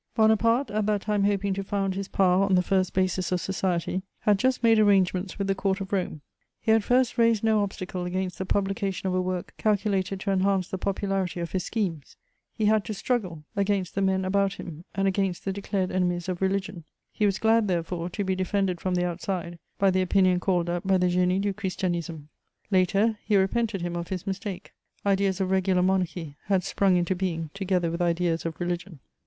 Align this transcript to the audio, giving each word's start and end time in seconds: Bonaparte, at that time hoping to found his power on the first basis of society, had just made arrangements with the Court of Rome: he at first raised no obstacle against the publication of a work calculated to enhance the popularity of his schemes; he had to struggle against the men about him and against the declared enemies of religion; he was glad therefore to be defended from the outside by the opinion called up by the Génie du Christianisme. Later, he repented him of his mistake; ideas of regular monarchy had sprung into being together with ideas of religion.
Bonaparte, 0.15 0.71
at 0.71 0.87
that 0.87 1.01
time 1.03 1.25
hoping 1.25 1.53
to 1.53 1.63
found 1.63 1.93
his 1.93 2.07
power 2.07 2.43
on 2.43 2.55
the 2.55 2.63
first 2.63 2.91
basis 2.91 3.31
of 3.31 3.39
society, 3.39 4.01
had 4.21 4.39
just 4.39 4.63
made 4.63 4.79
arrangements 4.79 5.37
with 5.37 5.45
the 5.45 5.53
Court 5.53 5.79
of 5.79 5.93
Rome: 5.93 6.21
he 6.59 6.71
at 6.71 6.81
first 6.81 7.19
raised 7.19 7.43
no 7.43 7.61
obstacle 7.61 8.03
against 8.05 8.39
the 8.39 8.45
publication 8.47 9.05
of 9.05 9.13
a 9.13 9.21
work 9.21 9.53
calculated 9.59 10.19
to 10.21 10.31
enhance 10.31 10.67
the 10.69 10.79
popularity 10.79 11.39
of 11.39 11.51
his 11.51 11.65
schemes; 11.65 12.17
he 12.51 12.65
had 12.65 12.83
to 12.85 12.95
struggle 12.95 13.43
against 13.55 13.93
the 13.93 14.01
men 14.01 14.25
about 14.25 14.53
him 14.53 14.85
and 14.95 15.07
against 15.07 15.45
the 15.45 15.53
declared 15.53 15.91
enemies 15.91 16.27
of 16.27 16.41
religion; 16.41 16.83
he 17.11 17.27
was 17.27 17.37
glad 17.37 17.67
therefore 17.67 18.09
to 18.09 18.23
be 18.23 18.33
defended 18.35 18.81
from 18.81 18.95
the 18.95 19.05
outside 19.05 19.59
by 19.77 19.91
the 19.91 20.01
opinion 20.01 20.39
called 20.39 20.67
up 20.67 20.81
by 20.83 20.97
the 20.97 21.09
Génie 21.15 21.39
du 21.41 21.53
Christianisme. 21.53 22.23
Later, 22.71 23.19
he 23.23 23.37
repented 23.37 23.83
him 23.83 23.95
of 23.95 24.07
his 24.07 24.25
mistake; 24.25 24.73
ideas 25.05 25.39
of 25.39 25.51
regular 25.51 25.83
monarchy 25.83 26.35
had 26.45 26.63
sprung 26.63 26.97
into 26.97 27.13
being 27.13 27.51
together 27.53 27.91
with 27.91 28.01
ideas 28.01 28.47
of 28.47 28.59
religion. 28.59 28.97